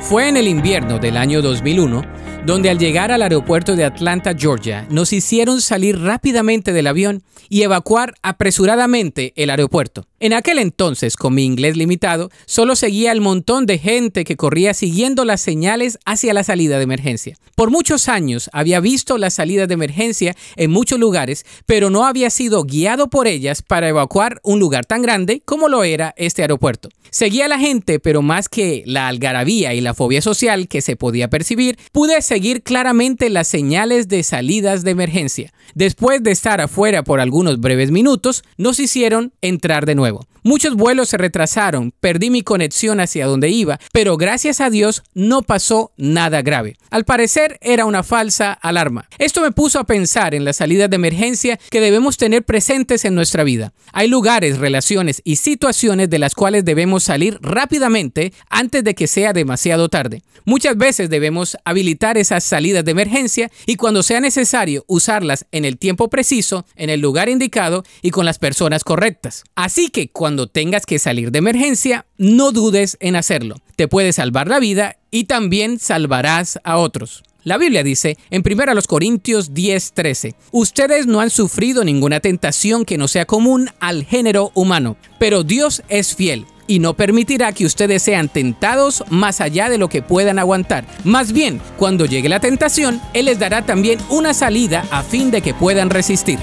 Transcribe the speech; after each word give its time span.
Fue 0.00 0.28
en 0.28 0.36
el 0.36 0.46
invierno 0.46 0.98
del 0.98 1.16
año 1.16 1.42
2001 1.42 2.26
donde 2.46 2.70
al 2.70 2.78
llegar 2.78 3.10
al 3.10 3.22
aeropuerto 3.22 3.74
de 3.74 3.84
Atlanta, 3.84 4.32
Georgia, 4.38 4.86
nos 4.88 5.12
hicieron 5.12 5.60
salir 5.60 5.98
rápidamente 5.98 6.72
del 6.72 6.86
avión 6.86 7.24
y 7.48 7.62
evacuar 7.62 8.14
apresuradamente 8.22 9.32
el 9.36 9.50
aeropuerto. 9.50 10.06
En 10.20 10.32
aquel 10.32 10.58
entonces, 10.58 11.16
con 11.16 11.34
mi 11.34 11.44
inglés 11.44 11.76
limitado, 11.76 12.30
solo 12.46 12.76
seguía 12.76 13.10
el 13.10 13.20
montón 13.20 13.66
de 13.66 13.78
gente 13.78 14.24
que 14.24 14.36
corría 14.36 14.74
siguiendo 14.74 15.24
las 15.24 15.40
señales 15.40 15.98
hacia 16.06 16.32
la 16.32 16.44
salida 16.44 16.76
de 16.76 16.84
emergencia. 16.84 17.36
Por 17.56 17.70
muchos 17.70 18.08
años 18.08 18.48
había 18.52 18.78
visto 18.78 19.18
las 19.18 19.34
salidas 19.34 19.66
de 19.66 19.74
emergencia 19.74 20.36
en 20.54 20.70
muchos 20.70 21.00
lugares, 21.00 21.44
pero 21.66 21.90
no 21.90 22.06
había 22.06 22.30
sido 22.30 22.64
guiado 22.64 23.08
por 23.08 23.26
ellas 23.26 23.62
para 23.62 23.88
evacuar 23.88 24.40
un 24.44 24.60
lugar 24.60 24.86
tan 24.86 25.02
grande 25.02 25.42
como 25.44 25.68
lo 25.68 25.82
era 25.82 26.14
este 26.16 26.42
aeropuerto. 26.42 26.90
Seguía 27.10 27.46
a 27.46 27.48
la 27.48 27.58
gente, 27.58 27.98
pero 27.98 28.22
más 28.22 28.48
que 28.48 28.82
la 28.86 29.08
algarabía 29.08 29.74
y 29.74 29.80
la 29.86 29.94
fobia 29.94 30.20
social 30.20 30.66
que 30.66 30.82
se 30.82 30.96
podía 30.96 31.30
percibir, 31.30 31.78
pude 31.92 32.20
seguir 32.20 32.62
claramente 32.62 33.30
las 33.30 33.46
señales 33.46 34.08
de 34.08 34.24
salidas 34.24 34.82
de 34.82 34.90
emergencia. 34.90 35.52
Después 35.74 36.22
de 36.22 36.32
estar 36.32 36.60
afuera 36.60 37.04
por 37.04 37.20
algunos 37.20 37.60
breves 37.60 37.92
minutos, 37.92 38.42
nos 38.56 38.80
hicieron 38.80 39.32
entrar 39.42 39.86
de 39.86 39.94
nuevo. 39.94 40.26
Muchos 40.46 40.76
vuelos 40.76 41.08
se 41.08 41.16
retrasaron, 41.16 41.92
perdí 41.98 42.30
mi 42.30 42.42
conexión 42.42 43.00
hacia 43.00 43.26
donde 43.26 43.48
iba, 43.48 43.80
pero 43.92 44.16
gracias 44.16 44.60
a 44.60 44.70
Dios 44.70 45.02
no 45.12 45.42
pasó 45.42 45.90
nada 45.96 46.40
grave. 46.40 46.76
Al 46.88 47.04
parecer 47.04 47.58
era 47.60 47.84
una 47.84 48.04
falsa 48.04 48.52
alarma. 48.52 49.08
Esto 49.18 49.40
me 49.40 49.50
puso 49.50 49.80
a 49.80 49.84
pensar 49.84 50.36
en 50.36 50.44
las 50.44 50.58
salidas 50.58 50.88
de 50.88 50.94
emergencia 50.94 51.58
que 51.68 51.80
debemos 51.80 52.16
tener 52.16 52.44
presentes 52.44 53.04
en 53.04 53.16
nuestra 53.16 53.42
vida. 53.42 53.72
Hay 53.92 54.06
lugares, 54.06 54.58
relaciones 54.58 55.20
y 55.24 55.34
situaciones 55.34 56.10
de 56.10 56.20
las 56.20 56.36
cuales 56.36 56.64
debemos 56.64 57.02
salir 57.02 57.40
rápidamente 57.42 58.32
antes 58.48 58.84
de 58.84 58.94
que 58.94 59.08
sea 59.08 59.32
demasiado 59.32 59.75
tarde. 59.88 60.22
Muchas 60.44 60.76
veces 60.76 61.10
debemos 61.10 61.56
habilitar 61.64 62.18
esas 62.18 62.44
salidas 62.44 62.84
de 62.84 62.92
emergencia 62.92 63.50
y 63.66 63.76
cuando 63.76 64.02
sea 64.02 64.20
necesario 64.20 64.84
usarlas 64.86 65.46
en 65.52 65.64
el 65.64 65.76
tiempo 65.76 66.08
preciso, 66.08 66.66
en 66.76 66.90
el 66.90 67.00
lugar 67.00 67.28
indicado 67.28 67.84
y 68.02 68.10
con 68.10 68.24
las 68.24 68.38
personas 68.38 68.84
correctas. 68.84 69.44
Así 69.54 69.88
que 69.88 70.08
cuando 70.08 70.46
tengas 70.46 70.86
que 70.86 70.98
salir 70.98 71.30
de 71.30 71.38
emergencia, 71.38 72.06
no 72.16 72.52
dudes 72.52 72.96
en 73.00 73.16
hacerlo. 73.16 73.56
Te 73.76 73.88
puede 73.88 74.12
salvar 74.12 74.48
la 74.48 74.60
vida 74.60 74.98
y 75.10 75.24
también 75.24 75.78
salvarás 75.78 76.58
a 76.64 76.78
otros. 76.78 77.22
La 77.42 77.58
Biblia 77.58 77.84
dice 77.84 78.16
en 78.30 78.42
1 78.44 78.82
Corintios 78.88 79.52
10:13, 79.52 80.34
ustedes 80.50 81.06
no 81.06 81.20
han 81.20 81.30
sufrido 81.30 81.84
ninguna 81.84 82.18
tentación 82.18 82.84
que 82.84 82.98
no 82.98 83.06
sea 83.06 83.24
común 83.24 83.70
al 83.78 84.04
género 84.04 84.50
humano, 84.54 84.96
pero 85.20 85.44
Dios 85.44 85.82
es 85.88 86.16
fiel 86.16 86.46
y 86.66 86.78
no 86.78 86.94
permitirá 86.94 87.52
que 87.52 87.66
ustedes 87.66 88.02
sean 88.02 88.28
tentados 88.28 89.04
más 89.08 89.40
allá 89.40 89.68
de 89.68 89.78
lo 89.78 89.88
que 89.88 90.02
puedan 90.02 90.38
aguantar. 90.38 90.84
Más 91.04 91.32
bien, 91.32 91.60
cuando 91.76 92.06
llegue 92.06 92.28
la 92.28 92.40
tentación, 92.40 93.00
Él 93.12 93.26
les 93.26 93.38
dará 93.38 93.66
también 93.66 93.98
una 94.08 94.34
salida 94.34 94.84
a 94.90 95.02
fin 95.02 95.30
de 95.30 95.42
que 95.42 95.54
puedan 95.54 95.90
resistir. 95.90 96.38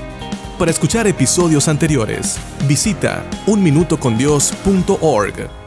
Para 0.59 0.71
escuchar 0.71 1.07
episodios 1.07 1.67
anteriores, 1.67 2.37
visita 2.67 3.25
unminutocondios.org. 3.47 5.62